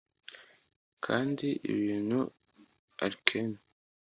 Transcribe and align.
kandi 1.05 1.47
ibintu 1.71 2.19
arcane; 3.05 3.57